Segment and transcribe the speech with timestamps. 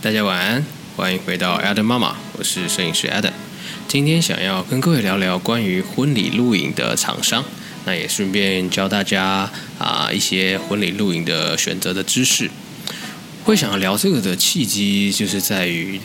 [0.00, 0.64] 大家晚安，
[0.94, 3.32] 欢迎回到 Adam 妈妈，我是摄影师 Adam。
[3.88, 7.44] 今天想要跟各位聊聊关于婚礼录影的厂商，
[7.84, 12.48] 那也顺便教大家啊一些婚礼录影的选择的知识。
[13.42, 16.00] 会想要聊这个的契机，就是在于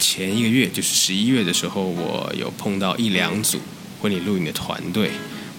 [0.00, 3.60] 前一个月，就是十一月的时候，我有碰到一两组
[4.00, 5.12] 婚礼录影的团队，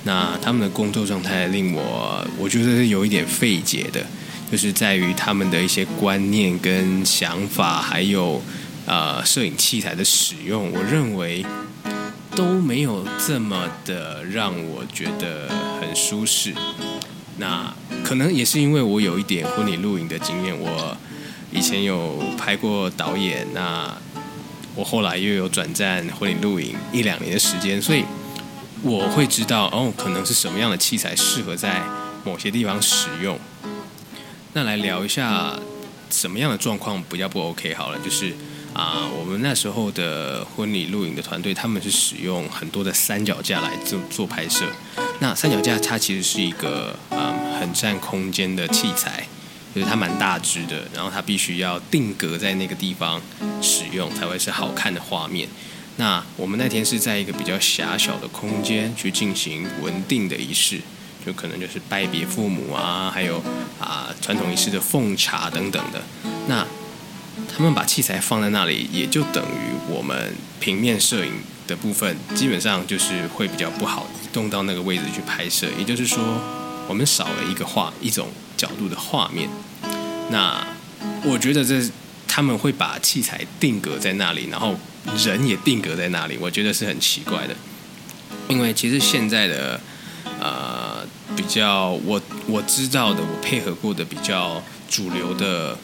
[0.03, 4.05] 那他们的工作状态令我我觉得是有一点费解的。
[4.53, 8.39] 就是在于他们的一些观念跟想法，还有
[8.85, 11.43] 呃摄影器材的使用，我认为
[12.35, 15.49] 都没有这么的让我觉得
[15.81, 16.53] 很舒适。
[17.37, 20.95] 那可能也是因为我有一点婚礼录影的经验，我
[21.51, 23.91] 以前有拍过导演，那
[24.75, 28.05] 我后来又有转战婚礼录影一两年的时间，所以
[28.83, 31.81] 我会知道哦，可能是什么样的器材适合在
[32.23, 33.39] 某些地方使用。
[34.53, 35.59] 那来聊一下
[36.11, 38.33] 什么样的状况比较不 OK 好了，就是
[38.73, 44.65] 啊、我们那时候的婚礼录影的团队，他们是使用很多的三脚架来做做拍摄。
[45.19, 49.27] 那三脚架它其实是一个啊、呃、很占空间的器材，
[49.75, 53.21] 就是它蛮大只的，然后它必须要定格在那个地方
[53.61, 55.47] 使用才会是好看的画面。
[55.97, 60.81] 那我们那天是在一个比较狭小的空间去进行稳定的仪式。
[61.25, 63.41] 就可能就是拜别父母啊，还有
[63.79, 66.01] 啊传统仪式的奉茶等等的。
[66.47, 66.65] 那
[67.55, 71.31] 他们把器材放在那里，也就等于我们平面摄影
[71.65, 75.67] 的部分，基本上就是会比较不好移动到那个位置去拍摄。
[75.77, 76.21] 也就是说，
[76.87, 79.49] 我们少了一个画一种角度的画面。
[80.29, 80.65] 那
[81.23, 81.81] 我觉得这
[82.27, 84.75] 他们会把器材定格在那里，然后
[85.17, 87.55] 人也定格在那里，我觉得是很奇怪的。
[88.49, 89.79] 因为其实现在的。
[91.35, 95.77] 比较我我知道的，我配合过的比较主流的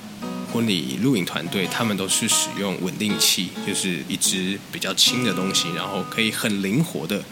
[0.52, 7.24] 婚礼录影团队，他们都是使用稳定器，就是一支比较轻的东西，然后可以很灵活的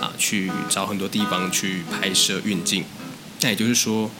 [0.00, 2.84] 啊去找很多地方去拍摄运镜。
[3.40, 4.10] 那也就是说，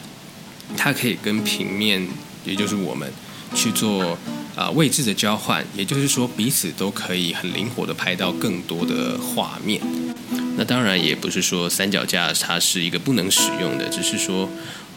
[0.77, 2.07] 它可以跟平面，
[2.45, 3.11] 也就是我们
[3.55, 4.19] 去做
[4.55, 9.81] 啊位置的交换，也就是说彼此都可以很灵活的拍到更多的画面。
[10.59, 14.49] 那当然也不是说三脚架它是一个不能使用的，只是说，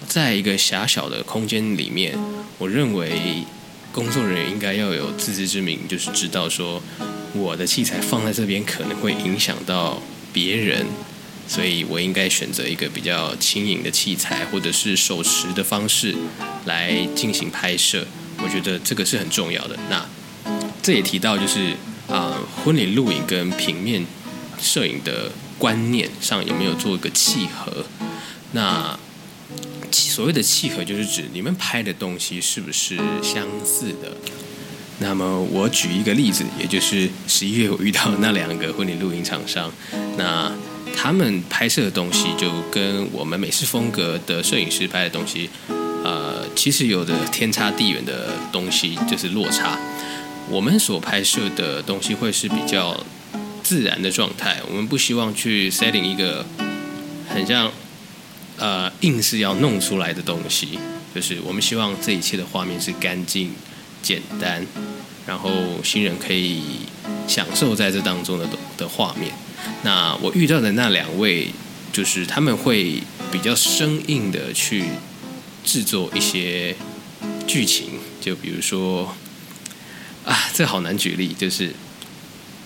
[0.07, 2.17] 在一个狭小的空间里面，
[2.57, 3.43] 我认为
[3.91, 6.81] 工作人员应该要有自知之明，就是知道说
[7.33, 10.85] 我的器材放在这边可能会影响到别人，
[11.45, 16.15] 所以我应该选择一个比较轻盈的器材，或者是手持的方式
[16.63, 18.07] 来进行拍摄。
[18.41, 19.77] 我觉得这个是很重要的。
[19.89, 20.05] 那
[20.81, 21.75] 这也提到就是
[22.07, 24.05] 啊、婚礼录影跟平面
[24.61, 25.29] 摄影的。
[25.59, 27.85] 观念上有没有做一个契合？
[28.53, 28.97] 那
[29.91, 34.11] 所谓的契合，就是指你们拍的东西是不是相似的？
[34.99, 39.71] 那么我举一个例子，也就是十一月我遇到那两个婚礼录音厂商，
[40.17, 40.51] 那
[40.95, 45.49] 他们拍摄的东西就跟我们美式风格的摄影师拍的东西，
[46.03, 49.77] 呃，其实有的天差地远的东西，就是落差。
[50.49, 52.97] 我们所拍摄的东西会是比较。
[53.69, 56.43] 自然的状态，我们不希望去 setting 一个
[57.29, 57.71] 很像
[58.57, 60.79] 呃硬是要弄出来的东西，
[61.13, 63.51] 就是我们希望这一切的画面是干净、
[64.01, 64.65] 简单，
[65.27, 65.51] 然后
[65.83, 66.63] 新人可以
[67.27, 69.31] 享受在这当中的的画面。
[69.83, 71.49] 那我遇到的那两位，
[71.93, 74.85] 就是他们会比较生硬的去
[75.63, 76.75] 制作一些
[77.45, 79.15] 剧情，就比如说
[80.25, 81.71] 啊，这好难举例，就是。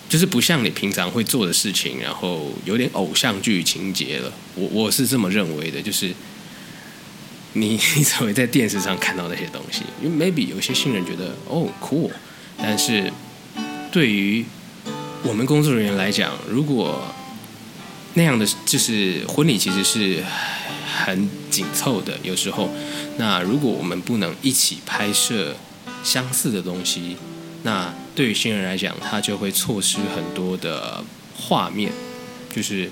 [0.10, 4.32] 就是不像你平常会做的事情，然后有点偶像剧情节了。
[4.54, 6.14] 我我是这么认为的，就是
[7.54, 12.12] 你 你只会在电视上看到那些东西，因为 maybe 有些新人觉得哦 cool，
[12.58, 13.12] 但是
[13.92, 14.46] 对于
[15.24, 17.04] 我们工作人员来讲，如果
[18.14, 20.24] 那样的就是婚礼其实是
[21.04, 22.70] 很紧凑的，有时候
[23.18, 25.56] 那如果我们不能一起拍摄
[26.04, 27.18] 相似的东西。
[27.64, 31.04] 那对于新人来讲，他就会错失很多的
[31.36, 31.92] 画面。
[32.54, 32.88] 就是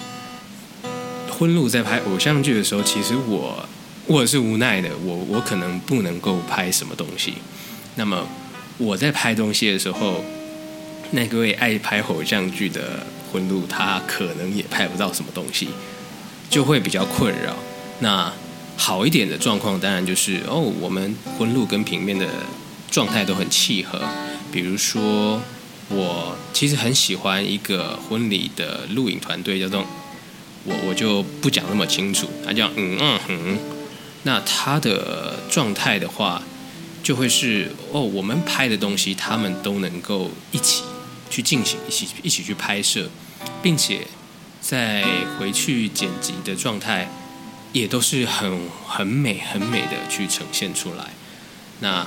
[1.30, 3.64] 婚录在拍偶像剧的时候，其实我
[4.08, 7.36] 我是无奈的，我我可能不能够拍什么东西。
[7.96, 8.28] 那么
[8.80, 10.24] 我在拍东西的时候，
[11.12, 15.68] 那个位爱拍偶像剧的婚录，他可能也拍不到什么东西，
[16.50, 17.56] 就会比较困扰。
[18.00, 18.34] 那
[18.78, 22.26] 好一点的状况，当然就是哦，我们婚录跟平面的
[22.90, 24.02] 状态都很契合。
[24.52, 25.42] 比如说，
[25.90, 29.86] 我其实很喜欢一个婚礼的录影团队，叫做
[30.66, 33.58] 我我就不讲那么清楚，他叫嗯嗯哼。
[34.24, 36.44] 那他的状态的话，
[37.02, 40.84] 就会是哦，我们拍的东西，他们都能够一起
[41.30, 43.10] 去进行，一起一起去拍摄，
[43.64, 44.06] 并且
[44.62, 45.04] 在
[45.40, 47.10] 回去剪辑的状态，
[47.74, 51.10] 也都是很很美很美的去呈现出来。
[51.80, 52.06] 那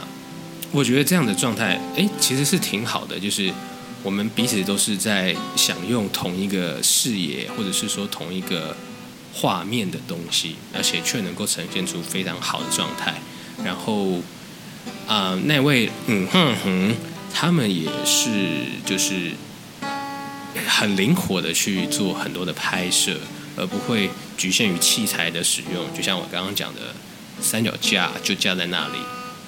[0.75, 3.49] 我觉得这样的状态，诶，其实是挺好的，就是
[4.03, 8.77] 我们彼此都是在享用同一个视野，或者是说同一个
[9.33, 13.15] 画面的东西，而且却能够呈现出非常好的状态，
[13.65, 14.21] 然后。
[15.07, 16.95] 啊、那位嗯哼哼，
[17.33, 18.29] 他们也是
[18.85, 19.31] 就是
[20.67, 23.19] 很灵活的去做很多的拍摄，
[23.57, 25.87] 而不会局限于器材的使用。
[25.97, 26.95] 就像我刚刚讲的，
[27.41, 28.99] 三脚架就架在那里，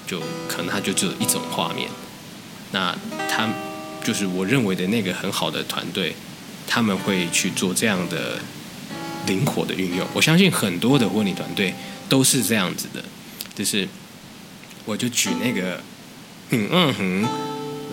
[0.07, 1.89] 就可能它就只有一种画面。
[2.73, 2.97] 那
[3.29, 3.49] 他
[4.05, 6.15] 就是我认为的那个很好的团队，
[6.67, 8.39] 他们会去做这样的
[9.27, 10.07] 灵活的运用。
[10.15, 11.75] 我相信很多的婚礼团队
[12.09, 13.05] 都是这样子的，
[13.55, 13.89] 就是。
[14.89, 15.83] 我就举那个
[16.51, 17.29] 嗯嗯哼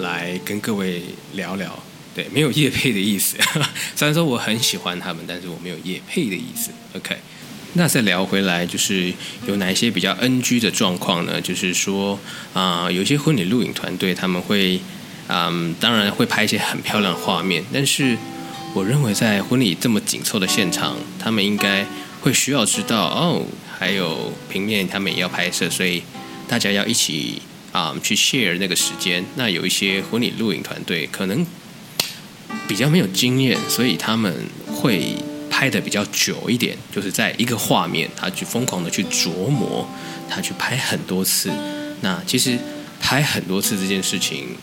[0.03, 1.01] 来跟各位
[1.33, 1.75] 聊聊，
[2.13, 3.35] 对，没有叶配的意思。
[3.97, 6.69] 虽然说我很喜欢他们，但是我没有叶配的意思。
[6.95, 7.17] OK，
[7.73, 9.13] 那再聊回来，就是
[9.47, 11.41] 有哪一些比较 NG 的状况呢？
[11.41, 12.19] 就是说
[12.53, 14.79] 啊、呃，有些婚礼录影团队他们会
[15.27, 18.17] 嗯、当然会拍一些很漂亮的画面，但是
[18.73, 21.85] 我认为在婚礼这么紧凑的现场，他们应该
[22.21, 23.45] 会需要知道哦，
[23.79, 26.03] 还有平面他们也要拍摄，所以。
[26.45, 27.41] 大家要一起
[27.71, 29.23] 啊、去 share 那个时间。
[29.35, 31.43] 那有一些婚礼录影团队可能
[32.67, 35.15] 比较没有经验，所以他们会
[35.63, 39.87] 拍得比较久一点，就是在一个画面，他去疯狂的去琢磨，
[40.29, 41.49] 他去拍很多次。
[42.01, 42.59] 那其实
[42.99, 44.57] 拍很多次这件事情，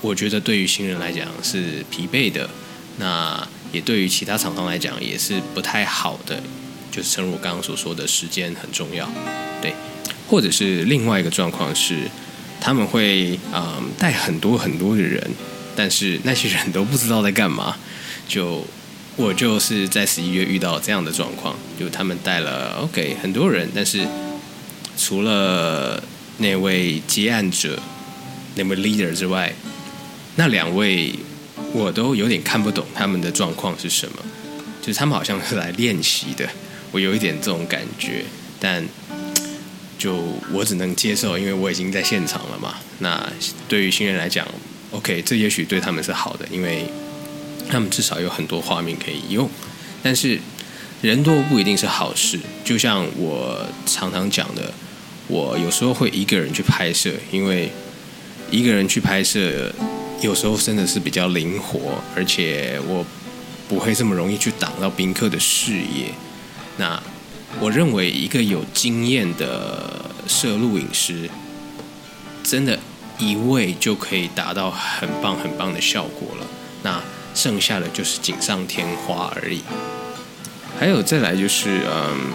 [0.00, 2.50] 我觉得对于新人来讲是疲惫的，
[2.98, 6.42] 那也对于其他厂商来讲也是不太好的。
[6.90, 9.08] 就是正如我刚刚所说的，时间很重要，
[9.62, 9.72] 对。
[10.26, 12.10] 或者是另外一个状况是，
[12.60, 15.30] 他们会嗯带很多很多的人，
[15.76, 17.76] 但是那些人都不知道在干嘛。
[18.26, 18.64] 就
[19.20, 24.06] 我就是在十一月遇到这样的状况，就他们带了 OK 很多人，但是
[24.96, 26.02] 除了
[26.38, 27.78] 那位接案者
[28.54, 29.52] 那位 leader 之外，
[30.36, 31.14] 那两位
[31.74, 34.16] 我都有点看不懂他们的状况是什么。
[34.80, 36.48] 就是他们好像是来练习的，
[36.90, 38.24] 我有一点这种感觉，
[38.58, 38.82] 但。
[39.98, 40.16] 就
[40.50, 42.76] 我只能接受，因为我已经在现场了嘛。
[43.00, 43.30] 那
[43.68, 44.48] 对于新人来讲
[44.92, 46.86] ，OK，这也许对他们是好的，因为
[47.70, 49.48] 他们至少有很多画面可以用。
[50.02, 50.40] 但是
[51.02, 54.72] 人多不一定是好事，就像我常常讲的，
[55.28, 57.70] 我有时候会一个人去拍摄，因为
[58.50, 59.72] 一个人去拍摄
[60.20, 63.04] 有时候真的是比较灵活，而且我
[63.68, 66.12] 不会这么容易去挡到宾客的视野。
[66.76, 67.02] 那
[67.60, 71.28] 我认为一个有经验的摄录影师，
[72.42, 72.78] 真的，
[73.18, 76.46] 一位就可以达到很棒很棒的效果了。
[77.34, 79.60] 剩下的就是锦上添花而已。
[80.78, 82.32] 还有再来就是，嗯，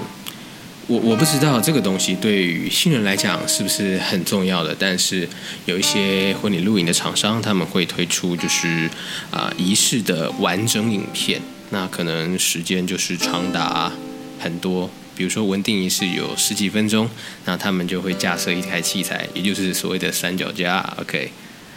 [0.88, 5.28] 我我不知道这个东西对于新人来讲是不是很重要的，但是
[5.66, 8.90] 有一些婚礼录影的厂商，他们会推出就是
[9.32, 13.92] 啊仪式的完整影片，那可能时间就是长达
[14.40, 14.90] 很多。
[15.18, 17.10] 比如说文定仪式有十几分钟，
[17.46, 21.32] 那他们就会架设一台器材，也就是所谓的三脚架，OK，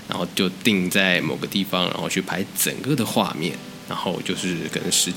[0.09, 3.55] 然后就定在某个地方，然后去拍整个的画面，
[3.89, 5.13] 然后就是可能是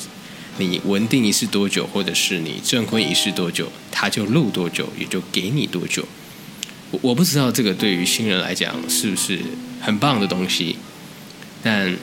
[0.57, 6.05] 你文定仪式多久，或者是你证婚仪式多久，他就录多久，也就给你多久。
[6.91, 9.39] 我我不知道这个对于新人来讲是不是
[9.79, 10.75] 很棒的东西，
[11.63, 11.95] 但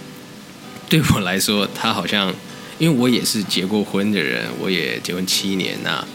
[0.88, 2.34] 对我来说，他好像。
[2.80, 6.06] 因为我也是结过婚的人，我也结婚七年呐、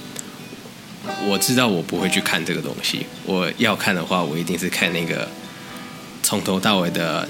[1.27, 3.05] 我知道我不会去看这个东西。
[3.25, 5.29] 我要看的话，我一定是看那个
[6.23, 7.27] 从头到尾的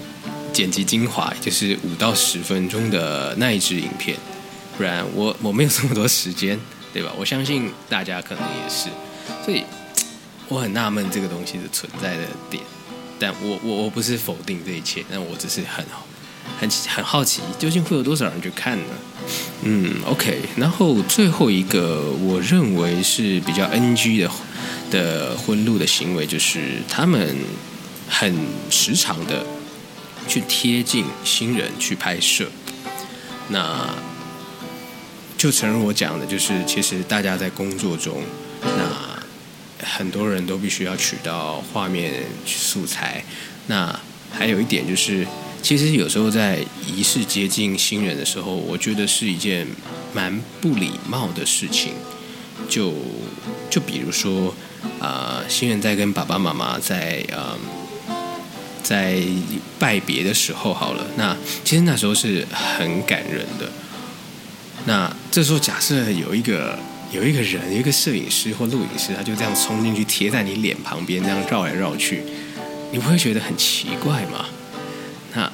[0.54, 4.16] 剪辑精华，就是五到十分钟的那一支影片。
[4.78, 6.58] 不然我我没有这么多时间，
[6.94, 7.12] 对吧？
[7.18, 8.88] 我相信大家可能也是，
[9.44, 9.64] 所以
[10.48, 12.64] 我很纳闷这个东西的存在的点。
[13.20, 16.06] 但我我我不是否定这一切，但我只是很好。
[16.60, 18.84] 很很好奇，究竟会有多少人去看呢？
[19.64, 20.42] 嗯，OK。
[20.58, 24.30] 然后最后一个，我认为是比较 NG 的
[24.92, 27.36] 的婚录的行为，就是他们
[28.08, 28.36] 很
[28.70, 29.46] 时常的
[30.28, 32.50] 去贴近新人去拍摄。
[33.50, 33.90] 那
[35.38, 38.22] 就诚如我讲的，就是其实大家在工作中，
[38.62, 43.24] 那很多人都必须要取到画面素材。
[43.68, 44.00] 那
[44.32, 45.26] 还有一点就是。
[45.62, 49.66] 其实有时候在仪式接近新人的时候，我觉得是一件
[50.14, 51.94] 蛮不礼貌的事情。
[52.68, 52.94] 就
[53.70, 54.54] 就比如说，
[55.00, 57.58] 啊、新人在跟爸爸妈妈在呃
[58.84, 59.18] 在
[59.80, 63.72] 拜别的时候，好了，那其实那时候是很感人的。
[64.86, 66.78] 那这时候假设有一个
[67.12, 72.22] 有一个人，有一个摄影师或录影师，他就这样冲进去贴在你脸旁边，这样绕来绕去，
[72.92, 74.46] 你不会觉得很奇怪吗？
[75.34, 75.52] 那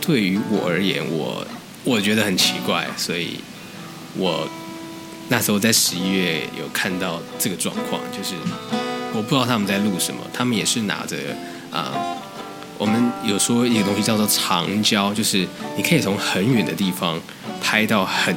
[0.00, 1.46] 对于我而言，我
[1.84, 3.38] 我觉得很奇怪，所以
[4.16, 4.48] 我
[5.28, 8.34] 那时候在十一月有看到这个状况，就是。
[9.14, 11.18] 我不知道他们在录什么，他们也是拿着
[11.70, 12.16] 啊、
[12.82, 15.46] 我们有说一个东西叫做长焦，就是
[15.76, 17.20] 你可以从很远的地方
[17.60, 18.34] 拍到很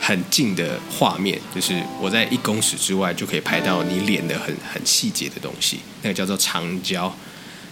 [0.00, 7.14] 很近的画面，就是我在一公尺之外就可以拍到你脸的很很细节的东西，那个叫做长焦。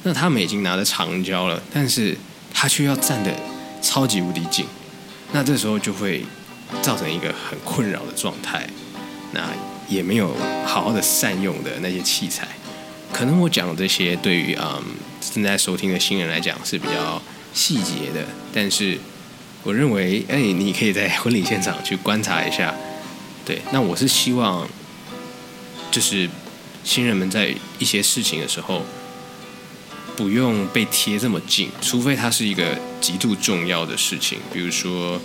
[0.04, 2.16] 那他们已经拿着长焦了，但是
[2.54, 3.34] 他却要站得
[3.82, 4.64] 超级无敌近，
[5.32, 6.24] 那这时候就会
[6.80, 8.64] 造成一个很困扰的状态。
[9.32, 9.42] 那
[9.88, 10.32] 也没有
[10.64, 12.46] 好好的善用的那些器材，
[13.12, 14.80] 可能我讲这些对于嗯
[15.20, 17.20] 正在收听的新人来讲是比较
[17.52, 18.98] 细节的，但是
[19.62, 22.74] 我认为哎，你可以在婚礼现场去观察一下。
[23.44, 24.68] 对，那我是希望
[25.90, 26.28] 就是
[26.84, 28.82] 新人们在一些事情的时候
[30.16, 35.20] 不用被贴这么近，除非它是一个极度重要的事情，比如说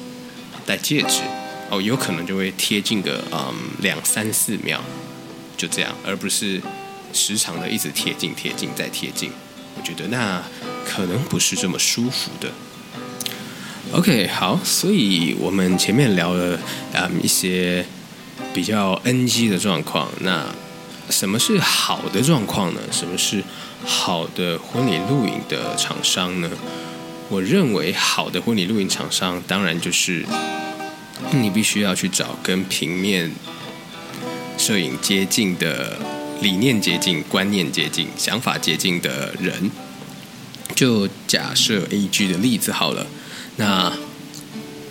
[0.66, 1.22] 戴戒指。
[1.70, 4.80] 哦，有可能就会贴近个嗯两三四秒，
[5.58, 6.62] 就这样，而不是
[7.14, 9.32] 时常的一直贴近、贴近再贴近。
[9.84, 10.42] 觉得那
[10.86, 12.50] 可能不是这么舒服的。
[13.92, 16.58] OK，好，所以我们前面聊了
[16.94, 17.86] 嗯一些
[18.54, 20.10] 比较 NG 的状况。
[20.22, 20.48] 那
[21.10, 22.80] 什么是好的状况呢？
[22.92, 23.44] 什么是
[23.86, 26.50] 好的婚礼录影的厂商呢？
[27.30, 30.26] 我认为好的婚礼录影厂商，当然就是。
[31.32, 33.32] 你必须要去找跟平面
[34.58, 35.98] 摄影接近的
[36.44, 39.72] 理念接近、观念接近、想法接近的人。
[40.76, 43.08] 就假设 AG 的例子好了，
[43.56, 43.92] 那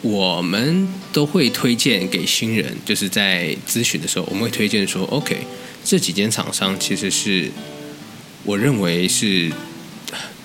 [0.01, 5.37] 我们都会推荐给新人，就是在咨询的时候，我们会推荐说：“OK，
[5.85, 7.51] 这几间厂商其实是
[8.45, 9.53] 我认为是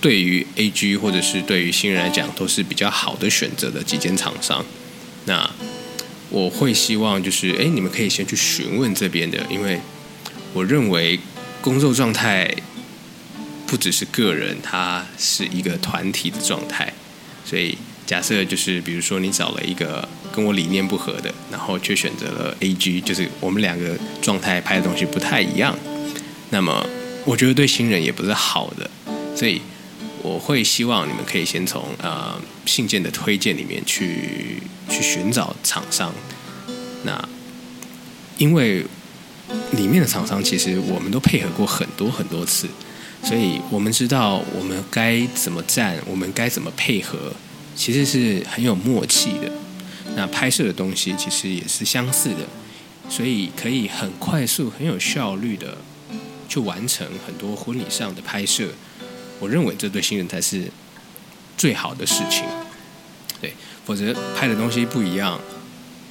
[0.02, 4.66] 对于 AG 或者是对于新人来讲都是比较好的选择的几间厂商。”
[5.26, 5.50] 那
[6.30, 9.80] 我会希望就是，哎，你们可以先去询问这边的，因为
[10.58, 11.20] 我认为
[11.62, 12.52] 工作状态
[13.68, 16.92] 不只是个人，它是一个团体的状态。
[17.46, 25.78] 所以假设就是，比如说你找了一个跟我理念不合的，然后却选择了 AG，就是我们两个状态拍的东西不太一样，
[26.50, 26.84] 那么
[27.24, 28.90] 我觉得对新人也不是好的，
[29.36, 29.62] 所以。
[30.24, 36.12] 我会希望你们可以先从呃信件的推荐里面去去寻找厂商，
[37.04, 37.30] 那
[38.38, 38.84] 因为
[39.72, 42.68] 里面的厂商其实我们都配合过很多很多次，
[43.24, 47.34] 所以我们知道我们该怎么站，我们该怎么配合，
[47.76, 49.52] 其实是很有默契的。
[50.16, 52.48] 那拍摄的东西其实也是相似的，
[53.10, 55.78] 所以可以很快速、很有效率的
[56.50, 58.70] 去完成很多婚礼上的拍摄。
[59.40, 60.72] 我认为这对新人才是
[61.56, 62.44] 最好的事情，
[63.40, 63.54] 对，
[63.86, 65.40] 否则拍的东西不一样，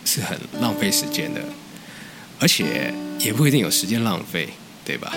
[0.04, 1.40] 是很浪费时间的，
[2.38, 4.48] 而且也不一定有时间浪费，
[4.84, 5.12] 对吧？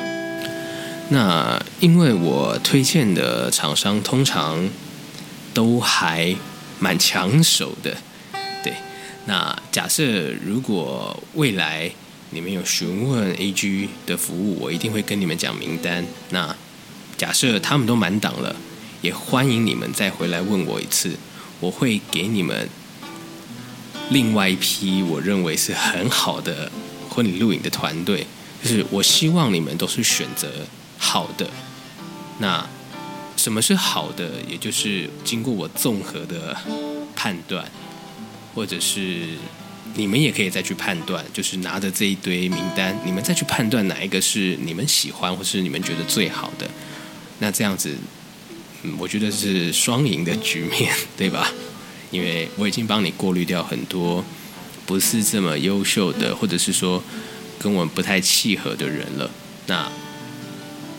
[1.10, 4.70] 那因为我推荐的厂商通常
[5.54, 6.36] 都还
[6.80, 7.98] 蛮抢手的，
[8.64, 8.74] 对。
[9.26, 11.92] 那假设如果未来
[12.30, 16.06] 你们有询问 AG 的服务，我一定会跟你们讲名单。
[16.30, 16.56] 那
[17.18, 18.56] 假设他们都满档了，
[19.02, 21.16] 也欢迎你们再回来问我一次，
[21.60, 22.70] 我会给你们
[24.10, 26.72] 另外一批我认为是很好的
[27.20, 28.26] 婚礼录影的团队。
[28.64, 30.48] 就是我希望你们都是选择
[30.98, 31.50] 好的。
[32.38, 32.66] 那
[33.36, 34.32] 什么是好的？
[34.48, 36.56] 也就是经过我综合的
[37.14, 37.70] 判断，
[38.56, 39.20] 或者是
[39.96, 46.70] 你们也可以再去判断，就是拿着这一堆名单，你们再去判断哪一个是你们喜欢，或是你们觉得最好的。
[47.40, 47.94] 那这样子，
[48.84, 51.52] 嗯，我觉得是双赢的局面，对吧？
[52.12, 54.24] 因为我已经帮你过滤掉很多
[54.90, 57.04] 不是这么优秀的，或者是说
[57.60, 59.30] 跟我们不太契合的人了。
[59.68, 59.88] 那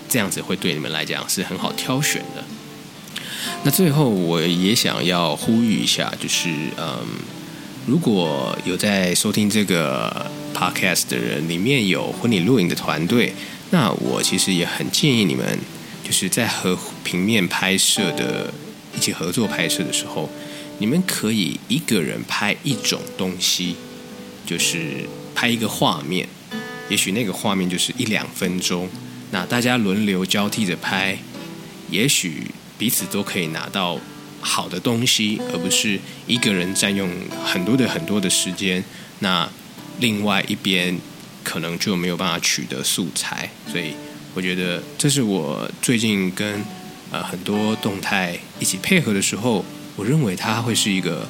[0.09, 2.45] 这样子会对你们来讲是很好挑选的。
[3.65, 7.05] 那最后我也想要呼吁一下，就是嗯，
[7.85, 13.35] 如果有在收听这个 podcast 的人，里面有婚礼录影的团队，
[13.71, 15.59] 那我其实也很建议你们。
[16.03, 18.53] 就是在和平面拍摄的
[18.97, 20.29] 一起合作拍摄的时候，
[20.81, 23.77] 你们可以一个人拍一种东西，
[24.47, 26.27] 就是拍一个画面。
[26.89, 28.89] 也许那个画面就是一两分钟，
[29.31, 31.19] 那大家轮流交替着拍，
[31.91, 34.01] 也许彼此都可以拿到
[34.41, 37.09] 好的东西，而不是一个人占用
[37.45, 38.83] 很多的很多的时间，
[39.19, 39.47] 那
[39.99, 40.99] 另外一边
[41.45, 43.93] 可能就没有办法取得素材，所以
[44.33, 46.65] 我觉得这是我最近跟
[47.13, 49.63] 呃很多动态一起配合的时候，
[49.97, 51.29] 我认为它会是一个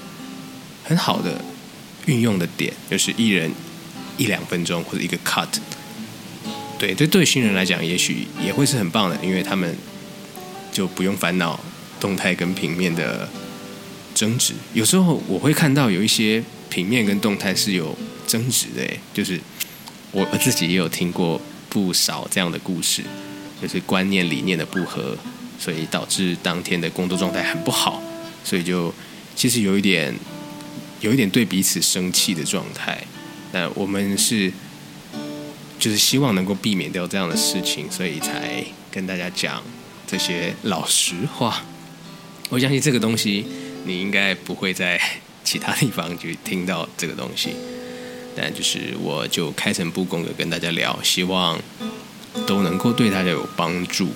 [0.85, 1.40] 很好的。
[2.07, 3.52] 运用的点就是一人
[4.17, 5.47] 一两分钟或者一个 cut，
[6.79, 9.76] 对，这对新人来讲也许也会是很棒的，因为他们
[10.73, 11.61] 就不用烦恼
[12.00, 13.29] 动态跟平面的
[14.14, 14.55] 争执。
[14.73, 19.38] 有时候我会看到有一些平面跟动态是有争执的，就是
[20.11, 23.02] 我自己也有听过不少这样的故事，
[23.61, 25.17] 就是观念理念的不合，
[25.59, 28.02] 所以导致当天的工作状态很不好，
[28.50, 28.92] 所以就
[29.37, 30.12] 其实有一点。
[31.00, 33.02] 有一点对彼此生气的状态，
[33.52, 34.52] 那我们是
[35.78, 39.62] 就是希望能够避免掉这样的事情，所以才跟大家讲
[40.07, 41.64] 这些老实话。
[42.50, 43.47] 我相信这个东西
[43.87, 45.00] 你应该不会在
[45.42, 47.54] 其他地方去听到这个东西，
[48.37, 51.59] 但就是我就开诚布公的跟大家聊，希望
[52.47, 54.11] 都能够对大家有帮助。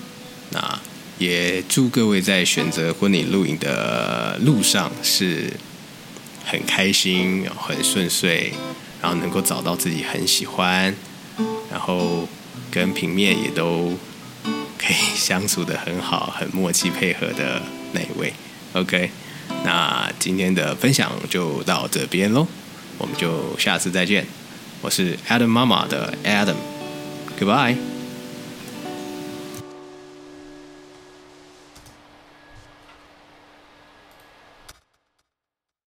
[0.50, 0.80] 那
[1.18, 5.52] 也祝各位在选择婚礼录影的路上是。
[6.46, 8.52] 很开心，很顺遂，
[9.00, 10.94] 然后能够找到自己很喜欢，
[11.70, 12.28] 然后
[12.70, 13.96] 跟平面也都
[14.78, 18.30] 可以相处得很好，很默契配合的那一位。
[18.74, 19.10] OK，
[19.64, 22.46] 那今天的分享就到这边喽，
[22.98, 24.26] 我们就下次再见。
[24.82, 27.93] 我是 Adam 妈妈的 Adam，Goodbye。